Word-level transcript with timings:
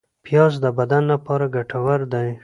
پیاز 0.25 0.53
د 0.63 0.65
بدن 0.77 1.03
لپاره 1.13 1.45
ګټور 1.55 1.99
دی 2.13 2.29